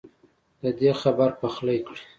[0.61, 2.03] ددې خبر پخلی کړی